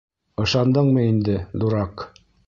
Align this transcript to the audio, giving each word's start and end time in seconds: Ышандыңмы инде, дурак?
Ышандыңмы 0.43 1.03
инде, 1.09 1.35
дурак? 1.65 2.07